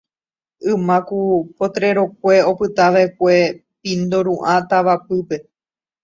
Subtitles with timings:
[0.71, 1.19] Yma ku
[1.57, 3.35] potrero-kue opytava'ekue
[3.81, 5.37] Pindoru'ã tavapýpe.